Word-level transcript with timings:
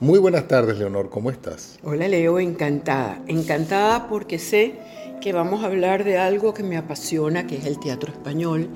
Muy 0.00 0.18
buenas 0.18 0.48
tardes, 0.48 0.76
Leonor, 0.78 1.08
¿cómo 1.08 1.30
estás? 1.30 1.78
Hola, 1.84 2.08
Leo, 2.08 2.40
encantada. 2.40 3.22
Encantada 3.28 4.08
porque 4.08 4.40
sé 4.40 4.74
que 5.20 5.32
vamos 5.32 5.62
a 5.62 5.66
hablar 5.66 6.02
de 6.02 6.18
algo 6.18 6.52
que 6.52 6.64
me 6.64 6.76
apasiona, 6.76 7.46
que 7.46 7.56
es 7.56 7.64
el 7.64 7.78
teatro 7.78 8.12
español, 8.12 8.68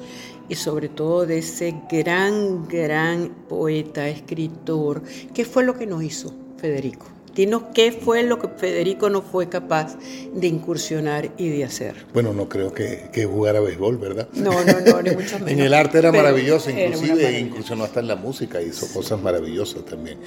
y 0.49 0.55
sobre 0.55 0.89
todo 0.89 1.27
de 1.27 1.39
ese 1.39 1.75
gran, 1.91 2.69
gran 2.69 3.31
poeta, 3.49 4.09
escritor. 4.09 5.03
¿Qué 5.35 5.45
fue 5.45 5.65
lo 5.65 5.77
que 5.77 5.87
nos 5.87 6.05
hizo 6.05 6.33
Federico? 6.57 7.18
Dinos 7.39 7.63
qué 7.73 7.93
fue 7.93 8.25
lo 8.25 8.41
que 8.41 8.49
Federico 8.49 9.09
no 9.11 9.23
fue 9.23 9.49
capaz 9.49 9.97
de 10.35 10.47
incursionar 10.49 11.31
y 11.39 11.49
de 11.51 11.65
hacer. 11.65 11.95
Bueno, 12.13 12.33
no 12.35 12.49
creo 12.49 12.73
que, 12.75 13.11
que 13.13 13.27
jugara 13.27 13.61
béisbol, 13.61 13.97
¿verdad? 13.99 14.27
No, 14.35 14.51
no, 14.51 14.81
no, 14.85 15.03
ni 15.03 15.11
mucho 15.15 15.37
menos. 15.39 15.53
en 15.53 15.61
el 15.61 15.73
arte 15.73 15.99
era 15.99 16.11
Pero 16.11 16.25
maravilloso, 16.25 16.69
era 16.71 16.87
inclusive 16.87 17.15
maravilla. 17.15 17.39
incursionó 17.39 17.85
hasta 17.85 18.01
en 18.01 18.09
la 18.09 18.17
música, 18.17 18.61
hizo 18.61 18.89
cosas 18.93 19.23
maravillosas 19.23 19.85
también. 19.85 20.19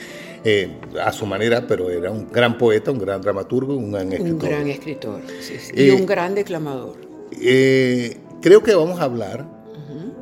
Eh, 0.46 0.72
a 1.04 1.12
su 1.12 1.26
manera, 1.26 1.68
pero 1.68 1.90
era 1.92 2.10
un 2.12 2.32
gran 2.32 2.58
poeta, 2.58 2.92
un 2.92 3.00
gran 3.00 3.22
dramaturgo, 3.22 3.76
un 3.76 3.92
gran 3.92 4.08
Un 4.08 4.14
escritor. 4.14 4.50
gran 4.50 4.68
escritor 4.70 5.22
sí, 5.42 5.56
sí, 5.60 5.72
Eh, 5.76 5.88
y 5.88 5.90
un 5.90 6.06
gran 6.06 6.34
declamador. 6.34 6.96
Eh, 7.42 8.18
creo 8.42 8.64
que 8.64 8.74
vamos 8.74 9.02
a 9.02 9.04
hablar 9.04 9.46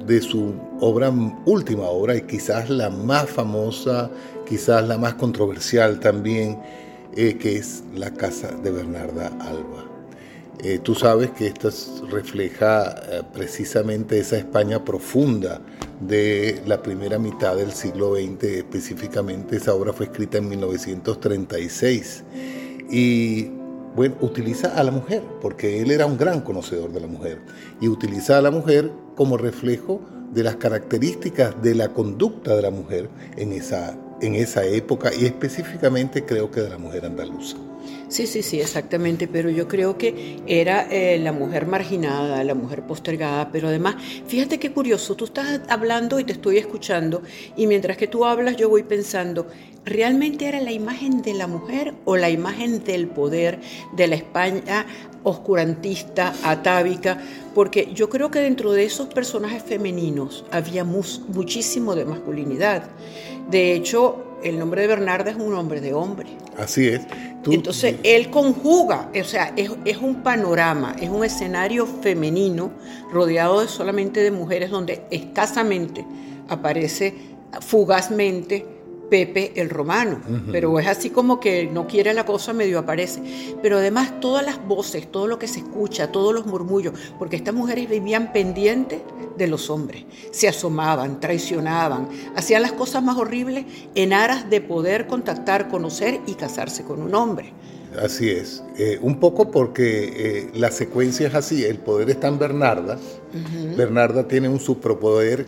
de 0.05 0.21
su 0.21 0.55
obra, 0.79 1.13
última 1.45 1.83
obra, 1.83 2.15
y 2.15 2.23
quizás 2.23 2.67
la 2.71 2.89
más 2.89 3.29
famosa, 3.29 4.09
quizás 4.49 4.87
la 4.87 4.97
más 4.97 5.13
controversial 5.13 5.99
también, 5.99 6.57
eh, 7.15 7.37
que 7.37 7.57
es 7.57 7.83
La 7.95 8.11
Casa 8.11 8.49
de 8.63 8.71
Bernarda 8.71 9.27
Alba. 9.39 9.85
Eh, 10.61 10.79
tú 10.83 10.93
sabes 10.95 11.29
que 11.31 11.47
esta 11.47 11.69
es- 11.69 12.01
refleja 12.11 12.89
eh, 13.09 13.21
precisamente 13.33 14.19
esa 14.19 14.37
España 14.37 14.83
profunda 14.83 15.61
de 16.01 16.61
la 16.65 16.81
primera 16.81 17.17
mitad 17.17 17.55
del 17.55 17.71
siglo 17.71 18.15
XX, 18.15 18.43
específicamente 18.57 19.55
esa 19.57 19.73
obra 19.73 19.93
fue 19.93 20.07
escrita 20.07 20.37
en 20.39 20.49
1936 20.49 22.23
y 22.89 23.51
bueno, 23.95 24.15
utiliza 24.21 24.67
a 24.75 24.83
la 24.83 24.91
mujer, 24.91 25.23
porque 25.41 25.81
él 25.81 25.91
era 25.91 26.05
un 26.05 26.17
gran 26.17 26.41
conocedor 26.41 26.91
de 26.93 26.99
la 27.01 27.07
mujer, 27.07 27.39
y 27.81 27.87
utiliza 27.87 28.37
a 28.37 28.41
la 28.41 28.51
mujer 28.51 28.91
como 29.15 29.35
reflejo 29.37 30.01
de 30.33 30.43
las 30.43 30.57
características 30.57 31.61
de 31.61 31.73
la 31.75 31.89
conducta 31.89 32.55
de 32.55 32.61
la 32.61 32.69
mujer 32.69 33.09
en 33.35 33.51
esa, 33.51 33.97
en 34.21 34.35
esa 34.35 34.63
época 34.65 35.11
y 35.13 35.25
específicamente 35.25 36.25
creo 36.25 36.51
que 36.51 36.61
de 36.61 36.69
la 36.69 36.77
mujer 36.77 37.05
andaluza. 37.05 37.57
Sí, 38.09 38.25
sí, 38.25 38.41
sí, 38.41 38.59
exactamente, 38.59 39.27
pero 39.27 39.51
yo 39.51 39.67
creo 39.67 39.95
que 39.95 40.39
era 40.47 40.87
eh, 40.89 41.19
la 41.19 41.31
mujer 41.31 41.67
marginada, 41.67 42.43
la 42.43 42.55
mujer 42.55 42.81
postergada, 42.81 43.51
pero 43.51 43.67
además, 43.67 43.97
fíjate 44.25 44.57
qué 44.57 44.71
curioso, 44.71 45.15
tú 45.15 45.25
estás 45.25 45.61
hablando 45.69 46.19
y 46.19 46.23
te 46.23 46.33
estoy 46.33 46.57
escuchando, 46.57 47.21
y 47.55 47.67
mientras 47.67 47.97
que 47.97 48.07
tú 48.07 48.25
hablas 48.25 48.57
yo 48.57 48.67
voy 48.67 48.81
pensando, 48.81 49.45
¿realmente 49.85 50.47
era 50.47 50.59
la 50.59 50.71
imagen 50.71 51.21
de 51.21 51.35
la 51.35 51.45
mujer 51.45 51.93
o 52.05 52.17
la 52.17 52.31
imagen 52.31 52.83
del 52.83 53.07
poder 53.07 53.59
de 53.95 54.07
la 54.07 54.15
España 54.15 54.87
oscurantista, 55.21 56.33
atávica? 56.43 57.21
Porque 57.53 57.91
yo 57.93 58.09
creo 58.09 58.31
que 58.31 58.39
dentro 58.39 58.71
de 58.71 58.85
esos 58.85 59.07
personajes 59.07 59.61
femeninos 59.61 60.45
había 60.49 60.83
muchísimo 60.83 61.95
de 61.95 62.05
masculinidad. 62.05 62.89
De 63.51 63.73
hecho, 63.73 64.28
el 64.43 64.57
nombre 64.59 64.81
de 64.81 64.87
Bernarda 64.87 65.31
es 65.31 65.37
un 65.37 65.51
nombre 65.51 65.81
de 65.81 65.93
hombre. 65.93 66.27
Así 66.57 66.87
es. 66.87 67.01
Tú- 67.43 67.53
Entonces, 67.53 67.95
él 68.03 68.29
conjuga, 68.29 69.09
o 69.19 69.23
sea, 69.23 69.53
es, 69.55 69.71
es 69.85 69.97
un 69.97 70.15
panorama, 70.23 70.95
es 70.99 71.09
un 71.09 71.23
escenario 71.23 71.85
femenino 71.85 72.71
rodeado 73.11 73.61
de 73.61 73.67
solamente 73.67 74.21
de 74.21 74.31
mujeres 74.31 74.69
donde 74.69 75.03
escasamente 75.09 76.05
aparece 76.49 77.13
fugazmente 77.61 78.65
Pepe 79.09 79.53
el 79.55 79.69
Romano, 79.69 80.21
pero 80.51 80.79
es 80.79 80.87
así 80.87 81.09
como 81.09 81.39
que 81.39 81.67
no 81.67 81.87
quiere 81.87 82.13
la 82.13 82.25
cosa, 82.25 82.53
medio 82.53 82.79
aparece. 82.79 83.21
Pero 83.61 83.77
además 83.77 84.19
todas 84.19 84.45
las 84.45 84.65
voces, 84.65 85.11
todo 85.11 85.27
lo 85.27 85.39
que 85.39 85.47
se 85.47 85.59
escucha, 85.59 86.11
todos 86.11 86.33
los 86.33 86.45
murmullos, 86.45 86.93
porque 87.17 87.35
estas 87.35 87.53
mujeres 87.53 87.89
vivían 87.89 88.31
pendientes 88.31 89.01
de 89.37 89.47
los 89.47 89.69
hombres, 89.69 90.05
se 90.31 90.47
asomaban, 90.47 91.19
traicionaban, 91.19 92.09
hacían 92.35 92.61
las 92.61 92.73
cosas 92.73 93.01
más 93.03 93.17
horribles 93.17 93.65
en 93.95 94.13
aras 94.13 94.49
de 94.49 94.61
poder 94.61 95.07
contactar, 95.07 95.69
conocer 95.69 96.19
y 96.27 96.33
casarse 96.33 96.83
con 96.83 97.01
un 97.01 97.15
hombre. 97.15 97.53
Así 97.97 98.29
es. 98.29 98.63
Eh, 98.77 98.99
un 99.01 99.19
poco 99.19 99.49
porque 99.49 100.13
eh, 100.15 100.51
la 100.53 100.71
secuencia 100.71 101.27
es 101.27 101.35
así. 101.35 101.65
El 101.65 101.79
poder 101.79 102.09
está 102.09 102.27
en 102.27 102.37
Bernarda. 102.37 102.99
Bernarda 103.75 104.27
tiene 104.27 104.47
un 104.47 104.59
superpoder 104.59 105.47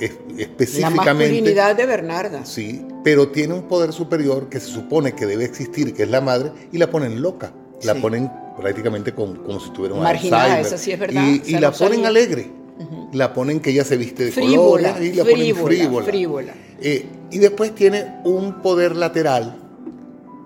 es- 0.00 0.10
es- 0.10 0.18
La 0.36 0.42
específicamente. 0.42 1.04
masculinidad 1.14 1.76
de 1.76 1.86
Bernarda. 1.86 2.44
Sí, 2.44 2.84
pero 3.02 3.28
tiene 3.28 3.54
un 3.54 3.62
poder 3.62 3.92
superior 3.92 4.48
que 4.48 4.60
se 4.60 4.66
supone 4.68 5.12
que 5.14 5.26
debe 5.26 5.44
existir, 5.44 5.94
que 5.94 6.04
es 6.04 6.10
la 6.10 6.20
madre, 6.20 6.52
y 6.72 6.78
la 6.78 6.90
ponen 6.90 7.20
loca. 7.22 7.52
La 7.82 7.94
Sí. 7.94 8.00
ponen 8.00 8.30
prácticamente 8.60 9.12
con- 9.12 9.36
como 9.36 9.58
si 9.60 9.70
tuviera 9.70 9.94
un 9.94 10.02
Marginada, 10.02 10.60
eso 10.60 10.78
sí 10.78 10.92
es 10.92 10.98
verdad, 10.98 11.22
Y, 11.44 11.52
la 11.58 11.72
ponen 11.72 11.94
sabía. 11.94 12.08
alegre. 12.08 12.50
La 13.12 13.32
ponen 13.32 13.60
que 13.60 13.70
ella 13.70 13.84
se 13.84 13.96
viste 13.96 14.24
de 14.24 14.32
Frívola, 14.32 14.94
colores 14.94 15.12
y 15.12 15.16
la 15.16 15.22
ponen 15.24 15.38
frívola, 15.38 15.64
frívola. 15.66 16.04
frívola. 16.06 16.52
Eh, 16.80 17.06
y 17.30 17.38
después 17.38 17.72
tiene 17.74 18.16
un 18.24 18.62
poder 18.62 18.96
lateral 18.96 19.56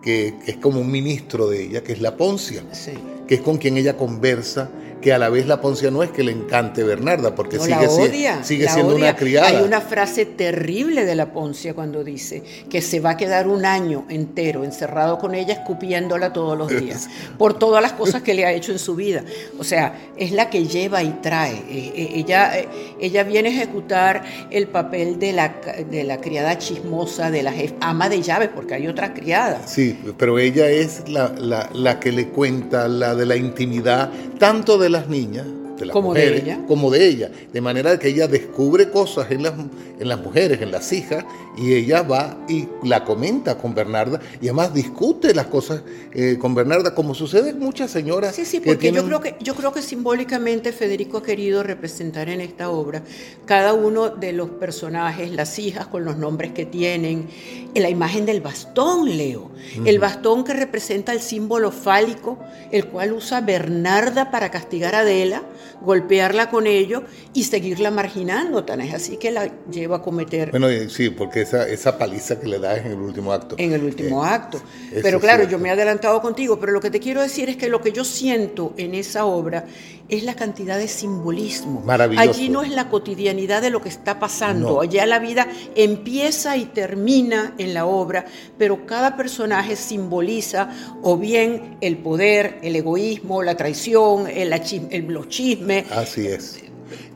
que, 0.03 0.35
que 0.45 0.51
es 0.53 0.57
como 0.59 0.81
un 0.81 0.91
ministro 0.91 1.49
de 1.49 1.65
ella, 1.65 1.83
que 1.83 1.93
es 1.93 2.01
la 2.03 2.17
Poncia, 2.17 2.63
Sí. 2.73 2.93
que 3.27 3.37
es 3.37 3.41
con 3.41 3.57
quien 3.59 3.77
ella 3.79 3.97
conversa, 3.97 4.71
que 5.01 5.13
a 5.13 5.19
la 5.19 5.29
vez 5.29 5.47
la 5.47 5.61
Poncia 5.61 5.91
no 5.91 6.03
es 6.03 6.11
que 6.11 6.23
le 6.23 6.33
encante 6.33 6.83
Bernarda, 6.83 7.35
porque 7.35 7.57
No, 7.59 7.65
sigue, 7.65 7.87
odia, 7.89 8.43
sigue 8.45 8.69
siendo 8.69 8.95
odia. 8.95 9.05
una 9.07 9.17
criada. 9.17 9.49
Hay 9.49 9.57
una 9.65 9.81
frase 9.81 10.27
terrible 10.27 11.05
de 11.05 11.15
la 11.15 11.33
Poncia 11.33 11.75
cuando 11.75 12.03
dice 12.05 12.43
que 12.69 12.81
se 12.83 13.01
va 13.01 13.11
a 13.11 13.17
quedar 13.17 13.49
un 13.49 13.65
año 13.65 14.07
entero 14.09 14.65
encerrado 14.65 15.19
con 15.19 15.35
ella 15.35 15.55
escupiéndola 15.55 16.33
todos 16.33 16.57
los 16.59 16.69
días 16.69 17.09
por 17.39 17.55
todas 17.59 17.83
las 17.83 17.93
cosas 17.93 18.23
que 18.23 18.35
le 18.35 18.45
ha 18.45 18.53
hecho 18.53 18.73
en 18.73 18.79
su 18.79 18.95
vida. 18.97 19.23
O 19.59 19.65
sea, 19.65 19.95
es 20.17 20.33
la 20.33 20.51
que 20.51 20.67
lleva 20.67 21.03
y 21.03 21.11
trae. 21.23 21.55
Eh, 21.55 21.93
eh, 21.95 22.11
ella, 22.17 22.59
eh, 22.59 22.69
ella 23.01 23.23
viene 23.25 23.49
a 23.51 23.53
ejecutar 23.53 24.25
el 24.51 24.69
papel 24.69 25.19
de 25.19 25.33
la, 25.33 25.55
de 25.91 26.05
la 26.05 26.21
criada 26.21 26.59
chismosa, 26.59 27.31
de 27.31 27.43
la 27.43 27.53
ama 27.81 28.09
de 28.09 28.21
llaves, 28.23 28.51
porque 28.55 28.75
hay 28.75 28.89
otras 28.89 29.11
criadas. 29.11 29.71
Sí, 29.71 29.99
pero 30.17 30.39
ella 30.39 30.69
es 30.69 31.09
la, 31.09 31.29
la- 31.39 31.69
la 31.73 32.01
que 32.01 32.13
le 32.13 32.29
cuenta 32.29 32.89
la 32.89 33.15
de 33.15 33.27
la 33.27 33.37
intimidad, 33.37 34.11
tanto 34.39 34.79
de 34.79 34.88
las 34.89 35.09
niñas, 35.09 35.47
de 35.79 35.87
las 35.87 35.93
Como 35.95 36.15
de 36.15 36.37
ella. 36.37 36.61
como 36.67 36.91
de 36.91 37.07
ella. 37.07 37.31
De 37.53 37.61
manera 37.61 37.99
que 37.99 38.09
ella 38.09 38.27
descubre 38.27 38.91
cosas 38.91 39.31
en 39.31 39.43
las, 39.43 39.55
en 39.99 40.09
las 40.09 40.21
mujeres, 40.21 40.61
en 40.61 40.71
las 40.71 40.93
hijas, 40.93 41.25
y 41.57 41.75
ella 41.75 42.03
va 42.03 42.39
y 42.49 42.69
la 42.83 43.05
comenta 43.05 43.59
con 43.59 43.75
Bernarda, 43.75 44.21
y 44.41 44.47
además 44.47 44.73
discute 44.73 45.35
las 45.35 45.47
cosas 45.47 45.83
eh, 46.13 46.37
con 46.39 46.55
Bernarda, 46.55 46.95
como 46.95 47.15
sucede 47.15 47.51
en 47.51 47.59
muchas 47.59 47.91
señoras. 47.91 48.35
Sí, 48.35 48.45
sí, 48.45 48.61
que 48.61 48.73
porque 48.73 48.93
yo 48.93 49.05
creo 49.05 49.21
que 49.21 49.37
yo 49.41 49.55
creo 49.55 49.73
que 49.73 49.83
simbólicamente 49.83 50.73
Federico 50.73 51.19
ha 51.19 51.23
querido 51.23 51.63
representar 51.63 52.29
en 52.29 52.41
esta 52.41 52.71
obra 52.71 53.03
cada 53.47 53.73
uno 53.73 54.09
de 54.11 54.33
los 54.33 54.51
personajes, 54.51 55.31
las 55.33 55.59
hijas 55.59 55.87
con 55.87 56.05
los 56.05 56.17
nombres 56.17 56.53
que 56.53 56.67
tienen, 56.67 57.29
en 57.75 57.83
la 57.83 57.91
imagen 57.91 58.27
del 58.27 58.41
bastón, 58.41 59.17
Leo, 59.17 59.51
el 59.85 59.99
bastón 59.99 60.45
que 60.45 60.55
representa 60.55 61.13
el 61.13 61.21
símbolo 61.21 61.71
fálico, 61.71 62.39
el 62.71 62.87
cual 62.87 63.13
usa 63.13 63.41
Bernarda 63.41 64.31
para 64.31 64.51
castigar 64.51 64.95
a 64.95 65.01
Adela, 65.01 65.43
golpearla 65.81 66.51
con 66.51 66.67
ello 66.67 67.03
y 67.35 67.45
seguirla 67.45 67.91
marginando, 67.91 68.65
tan 68.65 68.81
es 68.81 68.95
así 68.95 69.17
que 69.17 69.31
la 69.31 69.51
lleva 69.71 69.97
a 69.99 70.03
cometer 70.03 70.51
Bueno, 70.51 70.69
sí, 70.89 71.11
porque 71.11 71.43
esa, 71.43 71.69
esa 71.69 71.99
paliza 71.99 72.39
que 72.41 72.47
le 72.47 72.59
da 72.59 72.77
es 72.77 72.87
en 72.87 72.93
el 72.93 72.99
último 73.01 73.33
acto. 73.33 73.55
en 73.59 73.73
el 73.73 73.85
último 73.85 74.25
Eh, 74.25 74.29
acto. 74.29 74.61
Pero 75.03 75.21
claro, 75.21 75.45
yo 75.45 75.59
me 75.59 75.69
he 75.69 75.73
adelantado 75.73 76.21
contigo, 76.21 76.59
pero 76.59 76.73
lo 76.73 76.81
que 76.81 76.91
te 76.91 77.01
quiero 77.01 77.21
decir 77.23 77.49
es 77.49 77.57
que 77.57 77.69
lo 77.69 77.81
que 77.81 77.93
yo 77.93 78.05
siento 78.05 78.75
en 78.77 78.95
esa 78.95 79.25
obra 79.25 79.67
es 80.09 80.23
la 80.25 80.35
cantidad 80.35 80.79
de 80.79 80.89
simbolismo. 80.89 81.83
Maravilloso. 81.83 82.31
Allí 82.31 82.49
no 82.49 82.63
es 82.63 82.71
la 82.71 82.89
cotidianidad 82.89 83.61
de 83.61 83.69
lo 83.71 83.83
que 83.83 83.91
está 83.91 84.19
pasando, 84.19 84.71
No. 84.77 84.81
allá 84.81 85.05
la 85.05 85.19
vida 85.19 85.47
empieza 85.75 86.57
y 86.57 86.65
termina 86.65 87.55
en 87.59 87.75
la 87.75 87.85
obra, 87.87 88.25
pero 88.57 88.87
cada 88.87 89.17
personaje 89.17 89.77
simboliza 89.77 90.71
o 91.03 91.17
bien 91.19 91.77
el 91.83 91.99
poder, 91.99 92.59
el 92.63 92.77
egoísmo, 92.77 93.43
la 93.43 93.57
traición, 93.57 94.27
el, 94.29 94.53
el- 94.91 95.07
los 95.09 95.29
chismes, 95.29 95.58
Así 95.93 96.27
es. 96.27 96.61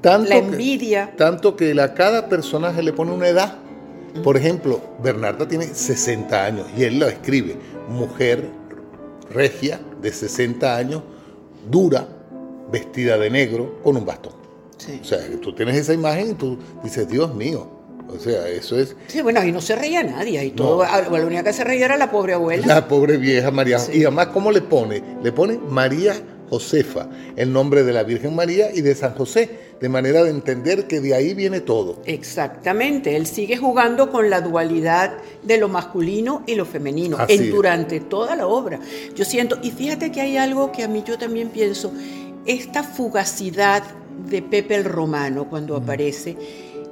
Tanto 0.00 0.28
la 0.28 0.40
que- 0.40 0.46
envidia. 0.46 1.12
tanto 1.16 1.56
que 1.56 1.78
a 1.80 1.94
cada 1.94 2.28
personaje 2.28 2.82
le 2.82 2.92
pone 2.92 3.12
una 3.12 3.28
edad. 3.28 3.58
Por 4.22 4.36
ejemplo, 4.36 4.80
Bernarda 5.02 5.48
tiene 5.48 5.66
60 5.66 6.44
años 6.44 6.66
y 6.76 6.84
él 6.84 6.98
lo 6.98 7.06
escribe. 7.08 7.56
Mujer 7.88 8.50
regia 9.30 9.80
de 10.02 10.12
60 10.12 10.76
años, 10.76 11.02
dura, 11.70 12.06
vestida 12.70 13.16
de 13.16 13.30
negro, 13.30 13.80
con 13.82 13.96
un 13.96 14.04
bastón. 14.04 14.32
Sí. 14.76 14.98
O 15.00 15.04
sea, 15.04 15.18
tú 15.40 15.54
tienes 15.54 15.76
esa 15.76 15.94
imagen 15.94 16.30
y 16.30 16.34
tú 16.34 16.58
dices, 16.82 17.08
Dios 17.08 17.34
mío. 17.34 17.66
O 18.14 18.18
sea, 18.18 18.46
eso 18.48 18.78
es 18.78 18.94
Sí, 19.06 19.22
bueno, 19.22 19.40
ahí 19.40 19.52
no 19.52 19.62
se 19.62 19.74
reía 19.74 20.02
nadie, 20.02 20.44
y 20.44 20.50
todo, 20.50 20.82
la 20.84 21.24
única 21.24 21.42
que 21.44 21.52
se 21.54 21.64
reía 21.64 21.86
era 21.86 21.96
la 21.96 22.10
pobre 22.10 22.34
abuela. 22.34 22.66
la 22.66 22.86
pobre 22.88 23.16
vieja 23.16 23.50
María. 23.50 23.78
Sí. 23.78 23.92
Y 23.98 24.02
además, 24.04 24.26
¿cómo 24.26 24.50
le 24.50 24.60
pone? 24.60 25.02
Le 25.22 25.32
pone 25.32 25.58
María 25.70 26.14
Josefa, 26.52 27.08
el 27.34 27.50
nombre 27.50 27.82
de 27.82 27.94
la 27.94 28.02
Virgen 28.02 28.34
María 28.34 28.70
y 28.74 28.82
de 28.82 28.94
San 28.94 29.14
José, 29.14 29.72
de 29.80 29.88
manera 29.88 30.22
de 30.22 30.28
entender 30.28 30.86
que 30.86 31.00
de 31.00 31.14
ahí 31.14 31.32
viene 31.32 31.60
todo. 31.60 32.02
Exactamente, 32.04 33.16
él 33.16 33.26
sigue 33.26 33.56
jugando 33.56 34.10
con 34.10 34.28
la 34.28 34.42
dualidad 34.42 35.14
de 35.42 35.56
lo 35.56 35.70
masculino 35.70 36.42
y 36.46 36.54
lo 36.54 36.66
femenino 36.66 37.16
en, 37.26 37.50
durante 37.50 38.00
toda 38.00 38.36
la 38.36 38.46
obra. 38.46 38.80
Yo 39.14 39.24
siento, 39.24 39.60
y 39.62 39.70
fíjate 39.70 40.12
que 40.12 40.20
hay 40.20 40.36
algo 40.36 40.72
que 40.72 40.82
a 40.82 40.88
mí 40.88 41.02
yo 41.06 41.16
también 41.16 41.48
pienso, 41.48 41.90
esta 42.44 42.82
fugacidad 42.82 43.82
de 44.28 44.42
Pepe 44.42 44.74
el 44.74 44.84
Romano 44.84 45.48
cuando 45.48 45.74
aparece, 45.74 46.36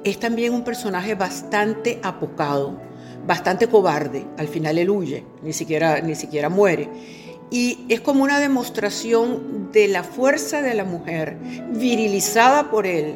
es 0.03 0.19
también 0.19 0.55
un 0.55 0.63
personaje 0.63 1.13
bastante 1.13 1.99
apocado, 2.01 2.81
bastante 3.27 3.67
cobarde. 3.67 4.25
Al 4.39 4.47
final 4.47 4.79
él 4.79 4.89
huye, 4.89 5.23
ni 5.43 5.53
siquiera, 5.53 6.01
ni 6.01 6.15
siquiera 6.15 6.49
muere. 6.49 6.89
Y 7.51 7.85
es 7.89 8.01
como 8.01 8.23
una 8.23 8.39
demostración 8.39 9.71
de 9.71 9.87
la 9.87 10.03
fuerza 10.03 10.61
de 10.61 10.73
la 10.73 10.85
mujer, 10.85 11.37
virilizada 11.71 12.71
por 12.71 12.87
él, 12.87 13.15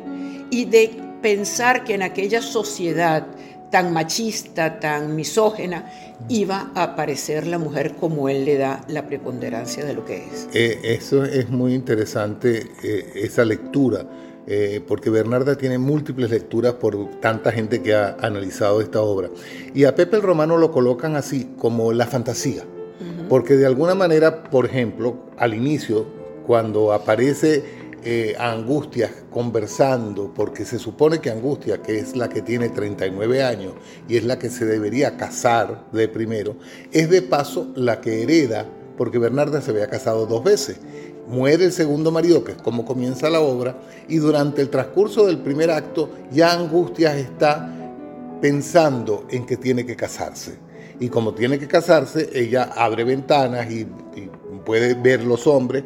y 0.51 0.65
de 0.65 0.91
pensar 1.21 1.83
que 1.83 1.95
en 1.95 2.03
aquella 2.03 2.41
sociedad 2.41 3.25
tan 3.71 3.91
machista, 3.93 4.79
tan 4.79 5.15
misógena, 5.15 5.91
iba 6.29 6.71
a 6.75 6.83
aparecer 6.83 7.47
la 7.47 7.57
mujer 7.57 7.95
como 7.95 8.29
él 8.29 8.45
le 8.45 8.57
da 8.57 8.81
la 8.87 9.07
preponderancia 9.07 9.83
de 9.83 9.93
lo 9.93 10.05
que 10.05 10.17
es. 10.17 10.47
Eh, 10.53 10.79
eso 10.83 11.23
es 11.23 11.49
muy 11.49 11.73
interesante, 11.73 12.67
eh, 12.83 13.11
esa 13.15 13.43
lectura 13.43 14.05
eh, 14.47 14.79
porque 14.87 15.09
Bernarda 15.09 15.57
tiene 15.57 15.79
múltiples 15.79 16.29
lecturas 16.29 16.73
por 16.73 17.19
tanta 17.19 17.51
gente 17.51 17.81
que 17.81 17.95
ha 17.95 18.15
analizado 18.19 18.79
esta 18.79 19.01
obra. 19.01 19.29
Y 19.73 19.85
a 19.85 19.95
Pepe 19.95 20.17
el 20.17 20.21
Romano 20.21 20.57
lo 20.57 20.71
colocan 20.71 21.15
así, 21.15 21.49
como 21.57 21.93
la 21.93 22.05
fantasía, 22.05 22.63
porque 23.29 23.55
de 23.55 23.65
alguna 23.65 23.95
manera, 23.95 24.43
por 24.43 24.65
ejemplo, 24.65 25.17
al 25.37 25.53
inicio, 25.53 26.05
cuando 26.45 26.93
aparece 26.93 27.63
eh, 28.03 28.35
Angustias 28.37 29.11
conversando, 29.31 30.31
porque 30.33 30.65
se 30.65 30.77
supone 30.77 31.19
que 31.19 31.31
Angustia, 31.31 31.81
que 31.81 31.97
es 31.97 32.15
la 32.15 32.29
que 32.29 32.41
tiene 32.41 32.69
39 32.69 33.43
años 33.43 33.73
y 34.07 34.17
es 34.17 34.23
la 34.23 34.37
que 34.37 34.49
se 34.49 34.65
debería 34.65 35.17
casar 35.17 35.85
de 35.91 36.07
primero, 36.07 36.55
es 36.91 37.09
de 37.09 37.21
paso 37.21 37.67
la 37.75 38.01
que 38.01 38.21
hereda, 38.21 38.65
porque 38.97 39.17
Bernarda 39.17 39.61
se 39.61 39.71
había 39.71 39.87
casado 39.87 40.25
dos 40.25 40.43
veces 40.43 40.79
muere 41.27 41.65
el 41.65 41.71
segundo 41.71 42.11
marido, 42.11 42.43
que 42.43 42.53
es 42.53 42.61
como 42.61 42.85
comienza 42.85 43.29
la 43.29 43.39
obra, 43.39 43.77
y 44.07 44.17
durante 44.17 44.61
el 44.61 44.69
transcurso 44.69 45.25
del 45.25 45.39
primer 45.39 45.71
acto 45.71 46.09
ya 46.31 46.53
Angustias 46.53 47.15
está 47.15 47.71
pensando 48.41 49.25
en 49.29 49.45
que 49.45 49.57
tiene 49.57 49.85
que 49.85 49.95
casarse. 49.95 50.64
Y 50.99 51.09
como 51.09 51.33
tiene 51.33 51.59
que 51.59 51.67
casarse, 51.67 52.29
ella 52.33 52.71
abre 52.75 53.03
ventanas 53.03 53.71
y, 53.71 53.87
puede 54.65 54.95
ver 54.95 55.23
los 55.23 55.45
hombres 55.45 55.83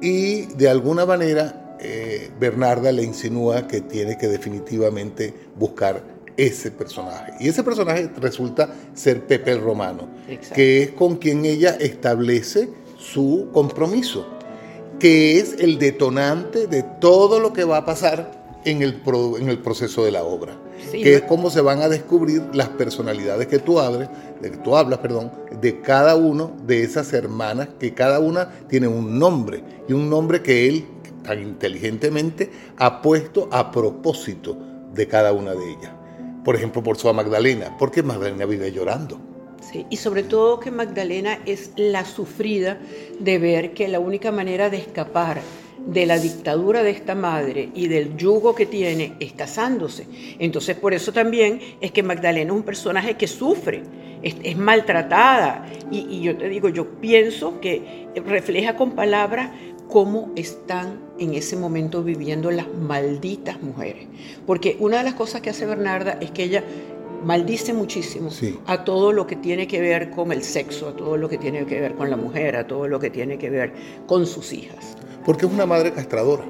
y 0.00 0.42
de 0.54 0.68
alguna 0.68 1.04
manera 1.04 1.76
eh, 1.80 2.30
Bernarda 2.38 2.92
le 2.92 3.02
insinúa 3.02 3.66
que 3.66 3.80
tiene 3.80 4.16
que 4.16 4.28
definitivamente 4.28 5.34
buscar 5.56 6.00
ese 6.36 6.70
personaje. 6.70 7.32
Y 7.40 7.48
ese 7.48 7.64
personaje 7.64 8.08
resulta 8.20 8.72
ser 8.94 9.26
Pepe 9.26 9.50
el 9.50 9.62
Romano, 9.62 10.08
que 10.54 10.82
es 10.84 10.90
con 10.92 11.16
quien 11.16 11.44
ella 11.44 11.76
establece 11.80 12.68
su 12.96 13.48
compromiso 13.52 14.26
que 15.00 15.38
es 15.38 15.56
el 15.58 15.78
detonante 15.78 16.68
de 16.68 16.84
todo 16.84 17.40
lo 17.40 17.52
que 17.52 17.64
va 17.64 17.78
a 17.78 17.84
pasar 17.84 18.60
en 18.64 18.82
el, 18.82 19.02
en 19.40 19.48
el 19.48 19.58
proceso 19.58 20.04
de 20.04 20.12
la 20.12 20.22
obra. 20.22 20.56
Que 20.90 21.14
es 21.14 21.22
cómo 21.22 21.50
se 21.50 21.60
van 21.60 21.82
a 21.82 21.88
descubrir 21.88 22.42
las 22.52 22.68
personalidades 22.68 23.46
que 23.46 23.58
tú, 23.58 23.80
abres, 23.80 24.08
de 24.40 24.50
que 24.50 24.56
tú 24.58 24.76
hablas, 24.76 25.00
perdón, 25.00 25.30
de 25.60 25.80
cada 25.80 26.16
uno 26.16 26.52
de 26.66 26.82
esas 26.82 27.12
hermanas, 27.12 27.68
que 27.78 27.94
cada 27.94 28.20
una 28.20 28.50
tiene 28.68 28.88
un 28.88 29.18
nombre, 29.18 29.62
y 29.88 29.92
un 29.92 30.08
nombre 30.08 30.42
que 30.42 30.68
él 30.68 30.86
tan 31.22 31.40
inteligentemente 31.42 32.50
ha 32.78 33.02
puesto 33.02 33.48
a 33.52 33.70
propósito 33.70 34.56
de 34.94 35.06
cada 35.06 35.32
una 35.32 35.54
de 35.54 35.70
ellas. 35.70 35.92
Por 36.44 36.56
ejemplo, 36.56 36.82
por 36.82 36.96
su 36.96 37.12
Magdalena, 37.12 37.76
porque 37.78 38.02
Magdalena 38.02 38.46
vive 38.46 38.72
llorando 38.72 39.30
y 39.88 39.96
sobre 39.96 40.22
todo 40.22 40.60
que 40.60 40.70
Magdalena 40.70 41.38
es 41.46 41.72
la 41.76 42.04
sufrida 42.04 42.78
de 43.18 43.38
ver 43.38 43.74
que 43.74 43.88
la 43.88 44.00
única 44.00 44.32
manera 44.32 44.70
de 44.70 44.78
escapar 44.78 45.40
de 45.86 46.06
la 46.06 46.18
dictadura 46.18 46.82
de 46.82 46.90
esta 46.90 47.14
madre 47.14 47.70
y 47.74 47.88
del 47.88 48.16
yugo 48.16 48.54
que 48.54 48.66
tiene 48.66 49.14
es 49.20 49.32
casándose. 49.32 50.06
Entonces 50.38 50.76
por 50.76 50.94
eso 50.94 51.12
también 51.12 51.60
es 51.80 51.92
que 51.92 52.02
Magdalena 52.02 52.52
es 52.52 52.56
un 52.56 52.62
personaje 52.62 53.16
que 53.16 53.26
sufre, 53.26 53.82
es, 54.22 54.56
maltratada. 54.56 55.66
Y, 55.90 56.06
y, 56.10 56.20
yo 56.20 56.36
te 56.36 56.48
digo, 56.48 56.68
yo 56.68 57.00
pienso 57.00 57.60
que 57.60 58.08
refleja 58.26 58.76
con 58.76 58.92
palabras 58.92 59.50
cómo 59.88 60.30
están 60.36 61.00
en 61.18 61.34
ese 61.34 61.56
momento 61.56 62.02
viviendo 62.02 62.50
las 62.50 62.72
malditas 62.72 63.60
mujeres. 63.60 64.06
Porque 64.46 64.76
una 64.78 64.98
de 64.98 65.04
las 65.04 65.14
cosas 65.14 65.40
que 65.40 65.50
hace 65.50 65.66
Bernarda 65.66 66.16
es 66.20 66.30
que 66.30 66.44
ella 66.44 66.64
maldice 67.24 67.72
muchísimo 67.72 68.30
a 68.66 68.84
todo 68.84 69.12
lo 69.12 69.26
que 69.26 69.36
tiene 69.36 69.66
que 69.66 69.80
ver 69.80 70.10
con 70.10 70.32
el 70.32 70.42
sexo, 70.42 70.88
a 70.88 70.96
todo 70.96 71.16
lo 71.16 71.28
que 71.28 71.38
tiene 71.38 71.66
que 71.66 71.80
ver 71.80 71.94
con 71.94 72.10
la 72.10 72.16
mujer, 72.16 72.56
a 72.56 72.66
todo 72.66 72.88
lo 72.88 72.98
que 72.98 73.10
tiene 73.10 73.38
que 73.38 73.50
ver 73.50 73.72
con 74.06 74.26
sus 74.26 74.52
hijas. 74.52 74.96
Porque 75.24 75.46
es 75.46 75.52
una 75.52 75.66
madre 75.66 75.92
castradora. 75.92 76.44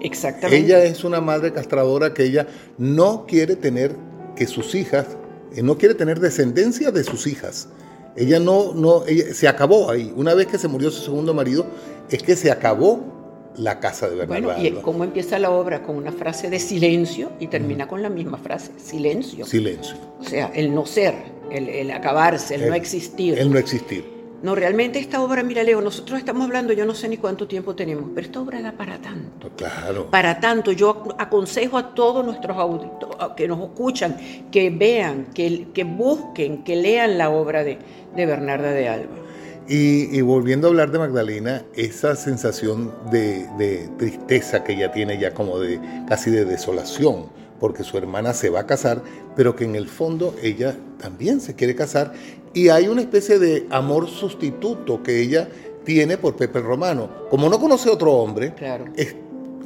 Exactamente. 0.00 0.64
Ella 0.64 0.84
es 0.84 1.04
una 1.04 1.20
madre 1.20 1.52
castradora 1.52 2.14
que 2.14 2.24
ella 2.24 2.46
no 2.78 3.26
quiere 3.26 3.56
tener 3.56 3.96
que 4.36 4.46
sus 4.46 4.74
hijas, 4.74 5.06
eh, 5.54 5.62
no 5.62 5.76
quiere 5.76 5.94
tener 5.94 6.20
descendencia 6.20 6.90
de 6.90 7.04
sus 7.04 7.26
hijas. 7.26 7.68
Ella 8.16 8.40
no, 8.40 8.72
no, 8.74 9.04
se 9.32 9.48
acabó 9.48 9.90
ahí. 9.90 10.12
Una 10.16 10.34
vez 10.34 10.46
que 10.46 10.58
se 10.58 10.68
murió 10.68 10.90
su 10.90 11.02
segundo 11.02 11.34
marido, 11.34 11.66
es 12.10 12.22
que 12.22 12.36
se 12.36 12.50
acabó 12.50 13.17
la 13.56 13.80
casa 13.80 14.08
de 14.08 14.16
Bernardo. 14.16 14.54
Bueno, 14.54 14.62
y 14.62 14.72
cómo 14.82 15.04
empieza 15.04 15.38
la 15.38 15.50
obra 15.50 15.82
con 15.82 15.96
una 15.96 16.12
frase 16.12 16.50
de 16.50 16.58
silencio 16.58 17.32
y 17.40 17.48
termina 17.48 17.88
con 17.88 18.02
la 18.02 18.08
misma 18.08 18.38
frase, 18.38 18.72
silencio. 18.76 19.44
Silencio. 19.44 19.96
O 20.20 20.24
sea, 20.24 20.50
el 20.54 20.74
no 20.74 20.86
ser, 20.86 21.14
el, 21.50 21.90
acabarse, 21.90 22.54
el, 22.54 22.68
no 22.68 22.74
existir. 22.74 23.38
El 23.38 23.50
no 23.50 23.58
existir. 23.58 24.18
No, 24.40 24.54
realmente 24.54 25.00
esta 25.00 25.20
obra, 25.20 25.42
mira 25.42 25.64
Leo, 25.64 25.80
nosotros 25.80 26.16
estamos 26.16 26.44
hablando, 26.44 26.72
yo 26.72 26.86
no 26.86 26.94
sé 26.94 27.08
ni 27.08 27.16
cuánto 27.16 27.48
tiempo 27.48 27.74
tenemos, 27.74 28.10
pero 28.14 28.24
esta 28.24 28.40
obra 28.40 28.62
da 28.62 28.70
para 28.70 28.98
tanto. 28.98 29.50
Claro. 29.56 30.06
Para 30.12 30.38
tanto, 30.38 30.70
yo 30.70 31.08
aconsejo 31.18 31.76
a 31.76 31.92
todos 31.92 32.24
nuestros 32.24 32.56
auditores 32.56 33.16
que 33.36 33.48
nos 33.48 33.58
escuchan, 33.60 34.16
que 34.52 34.70
vean, 34.70 35.26
que, 35.34 35.66
que 35.74 35.82
busquen, 35.82 36.62
que 36.62 36.76
lean 36.76 37.18
la 37.18 37.30
obra 37.30 37.64
de, 37.64 37.78
de 38.14 38.26
Bernarda 38.26 38.70
de 38.70 38.88
Alba. 38.88 39.27
Y, 39.68 40.22
volviendo 40.22 40.66
a 40.66 40.70
hablar 40.70 40.90
de 40.90 40.98
Magdalena, 40.98 41.62
esa 41.74 42.16
sensación 42.16 42.94
de, 43.10 43.88
tristeza 43.98 44.64
que 44.64 44.72
ella 44.72 44.92
tiene 44.92 45.18
ya 45.18 45.34
como 45.34 45.58
de 45.58 45.78
casi 46.08 46.30
de 46.30 46.46
desolación, 46.46 47.26
porque 47.60 47.84
su 47.84 47.98
hermana 47.98 48.32
se 48.32 48.48
va 48.48 48.60
a 48.60 48.66
casar, 48.66 49.02
pero 49.36 49.54
que 49.54 49.64
en 49.64 49.74
el 49.74 49.86
fondo 49.86 50.34
ella 50.42 50.74
también 50.98 51.40
se 51.40 51.54
quiere 51.54 51.74
casar 51.74 52.14
y 52.54 52.70
hay 52.70 52.88
una 52.88 53.02
especie 53.02 53.38
de 53.38 53.66
amor 53.70 54.08
sustituto 54.08 55.02
que 55.02 55.20
ella 55.20 55.48
tiene 55.84 56.16
por 56.16 56.36
Pepe 56.36 56.60
Romano. 56.60 57.10
Como 57.28 57.48
no 57.50 57.60
conoce 57.60 57.90
a 57.90 57.92
otro 57.92 58.12
hombre, 58.12 58.54
claro 58.54 58.86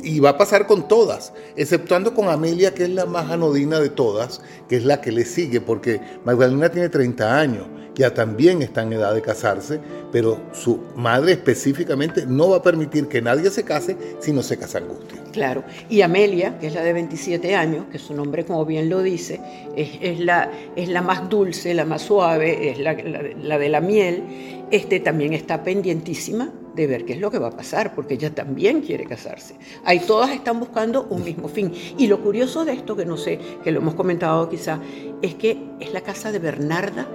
y 0.02 0.20
va 0.20 0.30
a 0.30 0.38
pasar 0.38 0.66
con 0.66 0.88
todas, 0.88 1.32
exceptuando 1.56 2.14
con 2.14 2.28
Amelia, 2.28 2.74
que 2.74 2.84
es 2.84 2.90
la 2.90 3.06
más 3.06 3.30
anodina 3.30 3.80
de 3.80 3.88
todas, 3.88 4.40
que 4.68 4.76
es 4.76 4.84
la 4.84 5.00
que 5.00 5.12
le 5.12 5.24
sigue, 5.24 5.60
porque 5.60 6.00
Magdalena 6.24 6.68
tiene 6.70 6.88
30 6.88 7.38
años, 7.38 7.66
ya 7.94 8.14
también 8.14 8.62
está 8.62 8.82
en 8.82 8.94
edad 8.94 9.14
de 9.14 9.22
casarse, 9.22 9.80
pero 10.10 10.40
su 10.52 10.80
madre 10.96 11.32
específicamente 11.32 12.24
no 12.26 12.50
va 12.50 12.58
a 12.58 12.62
permitir 12.62 13.06
que 13.08 13.20
nadie 13.20 13.50
se 13.50 13.64
case 13.64 13.96
si 14.18 14.32
no 14.32 14.42
se 14.42 14.56
casa 14.56 14.78
Angustia. 14.78 15.22
Claro, 15.32 15.62
y 15.88 16.00
Amelia, 16.00 16.58
que 16.58 16.68
es 16.68 16.74
la 16.74 16.82
de 16.82 16.92
27 16.92 17.54
años, 17.54 17.86
que 17.92 17.98
su 17.98 18.14
nombre 18.14 18.44
como 18.44 18.64
bien 18.64 18.88
lo 18.88 19.02
dice, 19.02 19.40
es, 19.76 20.20
la, 20.20 20.50
es 20.74 20.88
la 20.88 21.02
más 21.02 21.28
dulce, 21.28 21.74
la 21.74 21.84
más 21.84 22.02
suave, 22.02 22.70
es 22.70 22.78
la, 22.78 22.94
la 22.94 23.58
de 23.58 23.68
la 23.68 23.80
miel, 23.80 24.22
este 24.70 25.00
también 25.00 25.34
está 25.34 25.62
pendientísima 25.62 26.50
de 26.74 26.86
ver 26.86 27.04
qué 27.04 27.14
es 27.14 27.20
lo 27.20 27.30
que 27.30 27.38
va 27.38 27.48
a 27.48 27.56
pasar, 27.56 27.94
porque 27.94 28.14
ella 28.14 28.34
también 28.34 28.80
quiere 28.80 29.04
casarse. 29.04 29.56
Ahí 29.84 30.00
todas 30.00 30.30
están 30.30 30.60
buscando 30.60 31.06
un 31.10 31.24
mismo 31.24 31.48
fin. 31.48 31.72
Y 31.98 32.06
lo 32.06 32.22
curioso 32.22 32.64
de 32.64 32.72
esto, 32.72 32.96
que 32.96 33.04
no 33.04 33.16
sé, 33.16 33.38
que 33.62 33.70
lo 33.70 33.80
hemos 33.80 33.94
comentado 33.94 34.48
quizá, 34.48 34.80
es 35.20 35.34
que 35.34 35.58
es 35.80 35.92
la 35.92 36.00
casa 36.00 36.32
de 36.32 36.38
Bernarda 36.38 37.08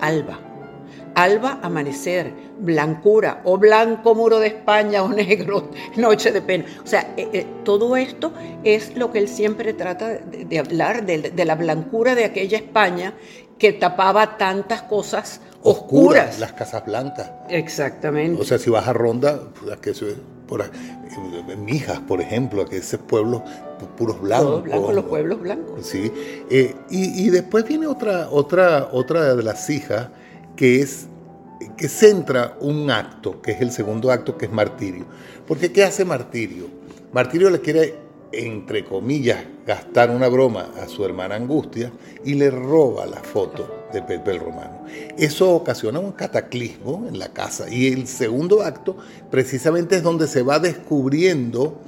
Alba. 0.00 0.38
Alba, 1.14 1.60
amanecer, 1.62 2.32
blancura, 2.58 3.40
o 3.44 3.56
blanco 3.56 4.16
muro 4.16 4.40
de 4.40 4.48
España, 4.48 5.04
o 5.04 5.08
negro, 5.08 5.70
noche 5.96 6.32
de 6.32 6.42
pena. 6.42 6.64
O 6.82 6.86
sea, 6.86 7.14
eh, 7.16 7.28
eh, 7.32 7.46
todo 7.64 7.96
esto 7.96 8.32
es 8.64 8.96
lo 8.96 9.12
que 9.12 9.20
él 9.20 9.28
siempre 9.28 9.74
trata 9.74 10.08
de, 10.08 10.58
hablar, 10.58 11.06
de, 11.06 11.44
la 11.44 11.54
blancura 11.54 12.16
de 12.16 12.24
aquella 12.24 12.58
España 12.58 13.14
que 13.58 13.72
tapaba 13.72 14.36
tantas 14.36 14.82
cosas 14.82 15.40
oscuras. 15.62 16.38
Las 16.38 16.52
casas 16.52 16.84
blancas. 16.84 17.30
Exactamente. 17.48 18.40
O 18.40 18.44
sea, 18.44 18.58
si 18.58 18.70
vas 18.70 18.86
a 18.86 18.92
Ronda, 18.92 19.40
que 19.80 19.90
eso 19.90 20.06
es 20.06 20.16
por 20.46 20.62
en 20.62 21.64
Mijas, 21.64 22.00
por 22.00 22.20
ejemplo, 22.20 22.66
que 22.66 22.78
ese 22.78 22.98
pueblo 22.98 23.42
puros 23.96 24.20
blancos. 24.20 24.62
blancos, 24.62 24.94
los 24.94 25.04
pueblos 25.04 25.40
blancos. 25.40 25.86
Sí. 25.86 26.12
Eh, 26.50 26.74
y, 26.90 27.30
después 27.30 27.66
viene 27.66 27.86
otra, 27.86 28.28
otra, 28.30 28.88
otra 28.92 29.34
de 29.34 29.42
las 29.42 29.68
hijas, 29.70 30.08
que 30.56 30.80
es 30.80 31.06
que 31.76 31.88
centra 31.88 32.56
un 32.60 32.90
acto, 32.90 33.40
que 33.40 33.52
es 33.52 33.60
el 33.60 33.70
segundo 33.70 34.10
acto, 34.10 34.36
que 34.36 34.46
es 34.46 34.52
martirio. 34.52 35.06
Porque 35.46 35.72
¿qué 35.72 35.84
hace 35.84 36.04
martirio? 36.04 36.66
Martirio 37.12 37.50
le 37.50 37.60
quiere, 37.60 37.94
entre 38.32 38.84
comillas, 38.84 39.44
gastar 39.66 40.10
una 40.10 40.28
broma 40.28 40.70
a 40.82 40.88
su 40.88 41.04
hermana 41.04 41.36
Angustia 41.36 41.92
y 42.24 42.34
le 42.34 42.50
roba 42.50 43.06
la 43.06 43.22
foto 43.22 43.86
de 43.92 44.02
Pepe 44.02 44.32
el 44.32 44.40
Romano. 44.40 44.84
Eso 45.16 45.50
ocasiona 45.54 46.00
un 46.00 46.12
cataclismo 46.12 47.06
en 47.08 47.18
la 47.18 47.32
casa. 47.32 47.70
Y 47.70 47.92
el 47.92 48.06
segundo 48.06 48.62
acto 48.62 48.96
precisamente 49.30 49.96
es 49.96 50.02
donde 50.02 50.26
se 50.26 50.42
va 50.42 50.58
descubriendo 50.58 51.80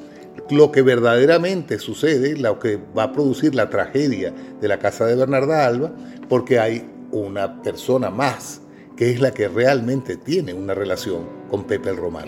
lo 0.51 0.71
que 0.71 0.83
verdaderamente 0.83 1.79
sucede, 1.79 2.37
lo 2.37 2.59
que 2.59 2.79
va 2.97 3.05
a 3.05 3.13
producir 3.13 3.55
la 3.55 3.69
tragedia 3.69 4.33
de 4.61 4.69
la 4.69 4.79
casa 4.79 5.07
de 5.07 5.17
Bernarda 5.17 5.67
Alba, 5.67 5.93
porque 6.29 6.59
hay 6.61 6.89
una 7.11 7.63
persona 7.63 8.11
más 8.11 8.61
que 8.97 9.11
es 9.11 9.21
la 9.21 9.33
que 9.33 9.49
realmente 9.49 10.17
tiene 10.17 10.55
una 10.55 10.75
relación 10.75 11.36
con 11.49 11.65
Pepe 11.65 11.91
el 11.91 11.97
Romano, 11.97 12.27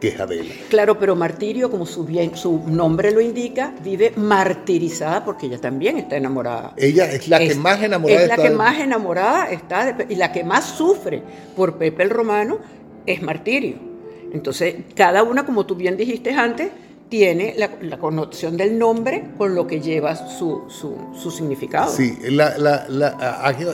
que 0.00 0.08
es 0.08 0.20
Adela. 0.20 0.54
Claro, 0.68 0.98
pero 0.98 1.16
martirio, 1.16 1.70
como 1.70 1.86
su, 1.86 2.04
bien, 2.04 2.36
su 2.36 2.62
nombre 2.66 3.12
lo 3.12 3.20
indica, 3.20 3.72
vive 3.82 4.12
martirizada 4.16 5.24
porque 5.24 5.46
ella 5.46 5.60
también 5.60 5.98
está 5.98 6.16
enamorada. 6.16 6.74
Ella 6.76 7.10
es 7.10 7.28
la 7.28 7.38
que 7.38 7.54
más 7.54 7.82
enamorada 7.82 8.22
está. 8.22 8.34
Es 8.34 8.38
la 8.38 8.48
que 8.48 8.54
más 8.54 8.78
enamorada 8.80 9.50
está 9.50 9.96
y 10.08 10.14
la 10.16 10.32
que 10.32 10.44
más 10.44 10.64
sufre 10.64 11.22
por 11.54 11.76
Pepe 11.76 12.02
el 12.02 12.10
Romano 12.10 12.58
es 13.06 13.22
martirio. 13.22 13.76
Entonces, 14.32 14.74
cada 14.94 15.22
una, 15.22 15.46
como 15.46 15.66
tú 15.66 15.76
bien 15.76 15.96
dijiste 15.96 16.32
antes, 16.32 16.70
tiene 17.08 17.54
la, 17.56 17.98
connotación 17.98 18.56
del 18.56 18.78
nombre 18.78 19.30
con 19.38 19.54
lo 19.54 19.66
que 19.66 19.80
lleva 19.80 20.16
su, 20.16 20.64
su, 20.68 21.30
significado. 21.30 21.90
Sí, 21.90 22.18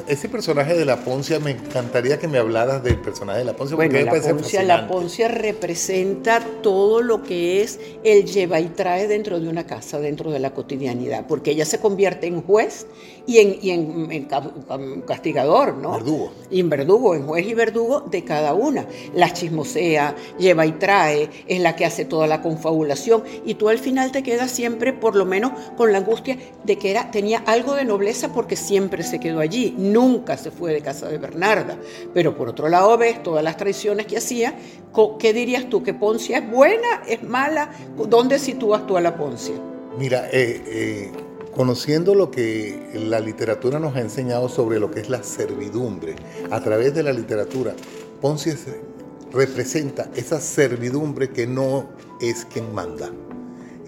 ese 0.06 0.28
personaje 0.28 0.74
de 0.74 0.84
la 0.84 0.96
Poncia, 1.04 1.38
me 1.40 1.52
encantaría 1.52 2.18
que 2.18 2.28
me 2.28 2.38
hablaras 2.38 2.82
del 2.82 2.98
personaje 2.98 3.38
de 3.38 3.44
la 3.46 3.54
Poncia. 3.54 3.76
Bueno, 3.76 3.98
la, 3.98 4.10
Poncia, 4.10 4.62
la 4.62 4.86
Poncia 4.86 5.28
representa 5.28 6.40
todo 6.62 7.00
lo 7.00 7.22
que 7.22 7.62
es 7.62 7.80
el 8.04 8.26
lleva 8.26 8.60
y 8.60 8.68
trae 8.68 9.08
dentro 9.08 9.40
de 9.40 9.48
una 9.48 9.66
casa, 9.66 9.98
dentro 9.98 10.30
de 10.30 10.38
la 10.38 10.52
cotidianidad, 10.52 11.26
porque 11.26 11.52
ella 11.52 11.64
se 11.64 11.78
convierte 11.78 12.26
en 12.26 12.42
juez 12.42 12.86
y 13.26 13.38
en, 13.38 13.58
y 13.62 13.70
en, 13.70 14.28
castigador, 15.06 15.74
¿no? 15.74 15.92
Verdugo. 15.92 16.32
Y 16.50 16.60
en 16.60 16.68
verdugo, 16.68 17.14
en 17.14 17.26
juez 17.26 17.46
y 17.46 17.54
verdugo 17.54 18.00
de 18.00 18.24
cada 18.24 18.52
una. 18.52 18.86
La 19.14 19.32
chismosea, 19.32 20.14
lleva 20.38 20.66
y 20.66 20.72
trae, 20.72 21.30
es 21.46 21.60
la 21.60 21.76
que 21.76 21.86
hace 21.86 22.04
toda 22.04 22.26
la 22.26 22.42
confabulación 22.42 23.21
y 23.44 23.54
tú 23.54 23.68
al 23.68 23.78
final 23.78 24.12
te 24.12 24.22
quedas 24.22 24.50
siempre 24.50 24.92
por 24.92 25.16
lo 25.16 25.24
menos 25.24 25.52
con 25.76 25.92
la 25.92 25.98
angustia 25.98 26.38
de 26.64 26.76
que 26.76 26.90
era, 26.90 27.10
tenía 27.10 27.42
algo 27.46 27.74
de 27.74 27.84
nobleza 27.84 28.32
porque 28.32 28.56
siempre 28.56 29.02
se 29.02 29.20
quedó 29.20 29.40
allí, 29.40 29.74
nunca 29.78 30.36
se 30.36 30.50
fue 30.50 30.72
de 30.72 30.80
casa 30.80 31.08
de 31.08 31.18
Bernarda. 31.18 31.76
Pero 32.14 32.36
por 32.36 32.48
otro 32.48 32.68
lado 32.68 32.96
ves 32.98 33.22
todas 33.22 33.44
las 33.44 33.56
traiciones 33.56 34.06
que 34.06 34.18
hacía, 34.18 34.54
¿qué 35.18 35.32
dirías 35.32 35.68
tú? 35.68 35.82
¿Que 35.82 35.94
Poncia 35.94 36.38
es 36.38 36.50
buena, 36.50 37.02
es 37.06 37.22
mala? 37.22 37.70
¿Dónde 38.08 38.38
sitúas 38.38 38.86
tú 38.86 38.96
a 38.96 39.00
la 39.00 39.16
Poncia? 39.16 39.54
Mira, 39.98 40.28
eh, 40.32 40.62
eh, 40.66 41.12
conociendo 41.54 42.14
lo 42.14 42.30
que 42.30 42.90
la 42.94 43.20
literatura 43.20 43.78
nos 43.78 43.94
ha 43.96 44.00
enseñado 44.00 44.48
sobre 44.48 44.80
lo 44.80 44.90
que 44.90 45.00
es 45.00 45.10
la 45.10 45.22
servidumbre, 45.22 46.16
a 46.50 46.60
través 46.60 46.94
de 46.94 47.02
la 47.02 47.12
literatura, 47.12 47.74
Poncia 48.20 48.54
representa 49.32 50.10
esa 50.14 50.40
servidumbre 50.40 51.30
que 51.30 51.46
no 51.46 51.90
es 52.20 52.44
quien 52.44 52.74
manda. 52.74 53.10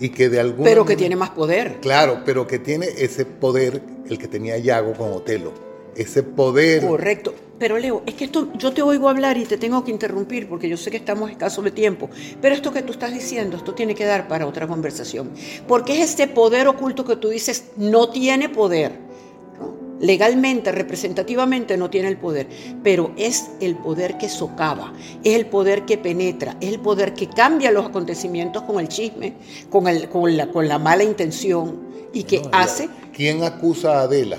Y 0.01 0.09
que 0.09 0.29
de 0.29 0.41
algún 0.41 0.65
Pero 0.65 0.85
que 0.85 0.97
tiene 0.97 1.17
más 1.17 1.31
poder. 1.31 1.79
Claro, 1.81 2.23
pero 2.25 2.47
que 2.47 2.59
tiene 2.59 2.89
ese 2.99 3.25
poder, 3.25 3.81
el 4.09 4.19
que 4.19 4.27
tenía 4.27 4.59
Yago 4.59 4.93
con 4.95 5.13
Otelo. 5.13 5.53
Ese 5.95 6.25
poder. 6.25 6.85
Correcto. 6.85 7.35
Pero 7.59 7.79
Leo, 7.79 8.03
es 8.05 8.15
que 8.15 8.25
esto, 8.25 8.53
yo 8.59 8.73
te 8.73 8.83
oigo 8.83 9.09
hablar 9.09 9.39
y 9.39 9.45
te 9.45 9.57
tengo 9.57 9.85
que 9.85 9.93
interrumpir 9.93 10.49
porque 10.49 10.69
yo 10.69 10.77
sé 10.77 10.91
que 10.91 10.97
estamos 10.97 11.31
escasos 11.31 11.63
de 11.63 11.71
tiempo. 11.71 12.11
Pero 12.43 12.55
esto 12.55 12.73
que 12.73 12.83
tú 12.83 12.93
estás 12.93 13.15
diciendo, 13.15 13.57
esto 13.57 13.75
tiene 13.75 13.95
que 13.95 14.05
dar 14.05 14.27
para 14.27 14.47
otra 14.47 14.67
conversación. 14.67 15.31
Porque 15.69 15.93
es 16.03 16.11
este 16.11 16.27
poder 16.27 16.67
oculto 16.67 17.05
que 17.05 17.15
tú 17.15 17.29
dices, 17.29 17.67
no 17.77 18.09
tiene 18.09 18.49
poder 18.49 19.13
legalmente, 20.01 20.73
representativamente 20.73 21.77
no 21.77 21.91
tiene 21.91 22.09
el 22.09 22.17
poder, 22.17 22.49
pero 22.83 23.13
es 23.17 23.51
el 23.61 23.77
poder 23.77 24.19
que 24.19 24.29
socava, 24.29 24.93
es 25.23 25.35
el 25.35 25.47
poder 25.47 25.85
que 25.85 25.99
penetra, 25.99 26.57
es 26.61 26.73
el 26.73 26.81
poder 26.81 27.15
que 27.15 27.29
cambia 27.29 27.71
los 27.71 27.87
acontecimientos 27.87 28.63
con 28.63 28.81
el 28.81 28.89
chisme, 28.89 29.35
con, 29.71 29.89
el, 29.89 30.09
con, 30.09 30.37
la, 30.37 30.49
con 30.49 30.69
la 30.69 30.79
mala 30.79 31.05
intención 31.05 31.81
y 32.13 32.25
que 32.25 32.43
hace... 32.53 32.89
¿Quién 33.13 33.43
acusa 33.43 34.01
a 34.01 34.03
Adela? 34.03 34.39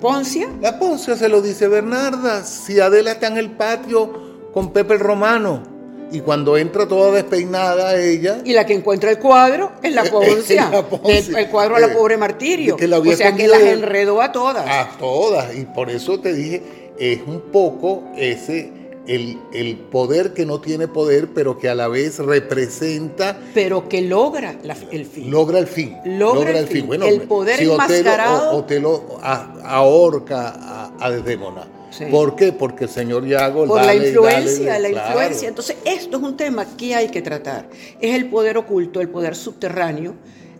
Poncia. 0.00 0.48
La 0.60 0.78
Poncia 0.78 1.16
se 1.16 1.28
lo 1.28 1.42
dice 1.42 1.66
Bernarda, 1.68 2.44
si 2.44 2.78
Adela 2.78 3.12
está 3.12 3.26
en 3.26 3.36
el 3.36 3.50
patio 3.50 4.50
con 4.52 4.72
Pepe 4.72 4.94
el 4.94 5.00
Romano. 5.00 5.77
Y 6.10 6.20
cuando 6.20 6.56
entra 6.56 6.88
toda 6.88 7.12
despeinada 7.12 8.00
ella... 8.00 8.40
Y 8.44 8.52
la 8.52 8.64
que 8.64 8.74
encuentra 8.74 9.10
el 9.10 9.18
cuadro 9.18 9.72
es 9.82 9.92
la 9.92 10.04
Poncia. 10.10 10.70
El, 11.04 11.48
cuadro 11.48 11.76
a 11.76 11.80
la 11.80 11.92
pobre 11.92 12.16
Martirio. 12.16 12.76
o 12.76 13.16
sea 13.16 13.34
que 13.34 13.46
las 13.46 13.62
enredó 13.62 14.22
a 14.22 14.32
todas. 14.32 14.66
A 14.66 14.96
todas. 14.98 15.54
Y 15.54 15.64
por 15.64 15.90
eso 15.90 16.18
te 16.20 16.32
dije, 16.32 16.62
es 16.98 17.20
un 17.26 17.40
poco 17.52 18.04
ese... 18.16 18.72
El, 19.06 19.38
el, 19.54 19.76
poder 19.76 20.34
que 20.34 20.44
no 20.44 20.60
tiene 20.60 20.86
poder, 20.86 21.28
pero 21.34 21.58
que 21.58 21.70
a 21.70 21.74
la 21.74 21.88
vez 21.88 22.18
representa. 22.18 23.40
Pero 23.54 23.88
que 23.88 24.02
logra 24.02 24.54
el 24.90 25.06
fin. 25.06 25.30
Logra 25.30 25.58
el 25.58 25.66
fin. 25.66 25.96
Logra, 26.04 26.58
el 26.58 26.66
fin. 26.66 26.86
Bueno, 26.86 27.06
el 27.06 27.22
poder 27.22 27.62
enmascarado. 27.62 28.54
Otelo, 28.54 29.18
ahorca 29.22 30.50
a, 30.50 30.92
a 31.00 31.10
Desdémona 31.10 31.77
¿Por 32.06 32.36
qué? 32.36 32.52
Porque 32.52 32.84
el 32.84 32.90
señor 32.90 33.26
Yago... 33.26 33.66
Por 33.66 33.84
la 33.84 33.94
influencia, 33.94 34.78
la 34.78 34.88
influencia. 34.88 35.48
Entonces, 35.48 35.76
esto 35.84 36.16
es 36.16 36.22
un 36.22 36.36
tema 36.36 36.66
que 36.76 36.94
hay 36.94 37.08
que 37.08 37.22
tratar. 37.22 37.68
Es 38.00 38.14
el 38.14 38.28
poder 38.28 38.56
oculto, 38.56 39.00
el 39.00 39.08
poder 39.08 39.34
subterráneo, 39.34 40.14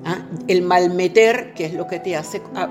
¿ah? 0.04 0.26
el 0.46 0.62
malmeter, 0.62 1.52
que 1.54 1.66
es 1.66 1.74
lo 1.74 1.86
que 1.86 1.98
te 1.98 2.16
hace 2.16 2.40
ah, 2.54 2.68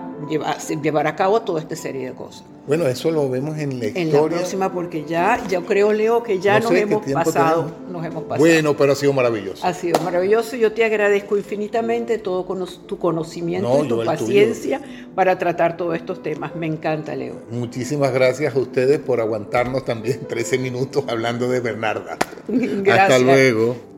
llevar, 0.82 1.08
a 1.08 1.16
cabo 1.16 1.42
toda 1.42 1.62
esta 1.62 1.76
serie 1.76 2.10
de 2.10 2.16
cosas. 2.16 2.44
Bueno, 2.68 2.86
eso 2.86 3.12
lo 3.12 3.30
vemos 3.30 3.58
en 3.58 3.80
la 3.80 3.86
historia. 3.86 4.02
En 4.02 4.12
la 4.12 4.28
próxima, 4.28 4.74
porque 4.74 5.06
ya, 5.06 5.42
yo 5.48 5.66
creo, 5.66 5.94
Leo, 5.94 6.22
que 6.22 6.40
ya 6.40 6.60
nos, 6.60 6.74
hemos 6.74 7.10
pasado, 7.14 7.72
nos 7.90 8.06
hemos 8.06 8.24
pasado. 8.24 8.40
Bueno, 8.40 8.76
pero 8.76 8.92
ha 8.92 8.96
sido 8.96 9.14
maravilloso. 9.14 9.66
Ha 9.66 9.74
sido 9.74 10.02
maravilloso. 10.02 10.58
Yo 10.58 10.74
te 10.74 10.84
agradezco 10.84 11.38
infinitamente 11.38 12.18
todo 12.18 12.44
tu 12.86 13.00
conocimiento 13.00 13.86
y 13.86 13.88
tu 13.88 14.04
paciencia 14.04 14.82
para 15.16 15.38
tratar 15.38 15.78
todos 15.78 15.96
estos 15.96 16.22
temas. 16.22 16.58
Me 16.58 16.68
encanta, 16.68 17.16
Leo. 17.16 17.36
Muchísimas 17.52 18.12
gracias 18.12 18.54
a 18.54 18.60
ustedes 18.60 19.00
por 19.00 19.22
aguantarnos 19.22 19.86
también 19.86 20.20
13 20.28 20.58
minutos 20.58 21.06
hablando 21.08 21.50
de 21.50 21.62
Bernarda. 21.62 22.18
Hasta 22.92 23.20
luego. 23.20 23.97